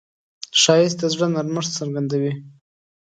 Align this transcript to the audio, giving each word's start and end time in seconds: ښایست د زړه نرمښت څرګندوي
ښایست 0.61 0.97
د 0.99 1.03
زړه 1.13 1.27
نرمښت 1.35 1.71
څرګندوي 1.77 2.33